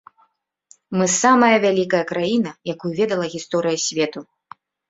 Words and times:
Мы 0.99 1.05
самая 1.15 1.51
вялікая 1.67 2.01
краіна, 2.13 2.57
якую 2.75 2.93
ведала 3.03 3.25
гісторыя 3.37 3.77
свету. 3.89 4.19